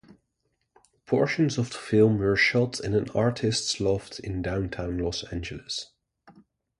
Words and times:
Portions 1.05 1.59
of 1.59 1.69
the 1.69 1.77
film 1.77 2.17
were 2.17 2.35
shot 2.35 2.79
in 2.79 2.95
an 2.95 3.07
artist's 3.11 3.79
loft 3.79 4.17
in 4.19 4.41
downtown 4.41 4.97
Los 4.97 5.23
Angeles. 5.31 5.91